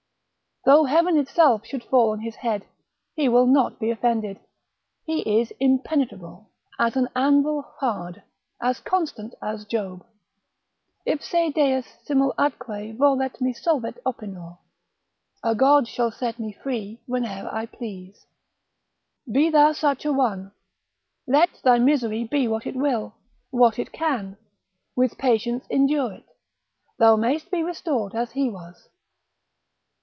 Though 0.63 0.83
heaven 0.83 1.17
itself 1.17 1.65
should 1.65 1.83
fall 1.83 2.11
on 2.11 2.19
his 2.19 2.35
head, 2.35 2.65
he 3.15 3.27
will 3.27 3.47
not 3.47 3.79
be 3.79 3.89
offended. 3.89 4.39
He 5.07 5.21
is 5.39 5.51
impenetrable, 5.59 6.51
as 6.77 6.95
an 6.95 7.09
anvil 7.15 7.63
hard, 7.63 8.21
as 8.61 8.79
constant 8.79 9.33
as 9.41 9.65
Job. 9.65 10.05
Ipse 11.07 11.53
deus 11.55 11.87
simul 12.03 12.35
atque 12.37 12.95
volet 12.95 13.41
me 13.41 13.53
solvet 13.53 13.97
opinor. 14.05 14.59
A 15.43 15.55
God 15.55 15.87
shall 15.87 16.11
set 16.11 16.37
me 16.37 16.53
free 16.53 17.01
whene'er 17.07 17.49
I 17.51 17.65
please. 17.65 18.27
Be 19.31 19.49
thou 19.49 19.71
such 19.71 20.05
a 20.05 20.13
one; 20.13 20.51
let 21.25 21.49
thy 21.63 21.79
misery 21.79 22.23
be 22.23 22.47
what 22.47 22.67
it 22.67 22.75
will, 22.75 23.15
what 23.49 23.79
it 23.79 23.91
can, 23.91 24.37
with 24.95 25.17
patience 25.17 25.65
endure 25.71 26.11
it; 26.13 26.25
thou 26.99 27.15
mayst 27.15 27.49
be 27.49 27.63
restored 27.63 28.13
as 28.13 28.33
he 28.33 28.47
was. 28.47 28.89